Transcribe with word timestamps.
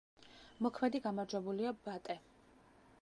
მოქმედი 0.67 1.01
გამარჯვებულია 1.03 1.75
„ბატე“. 1.89 2.17